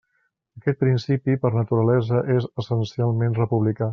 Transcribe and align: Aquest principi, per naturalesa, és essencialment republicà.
Aquest 0.59 0.79
principi, 0.83 1.35
per 1.43 1.51
naturalesa, 1.59 2.23
és 2.39 2.49
essencialment 2.65 3.39
republicà. 3.45 3.89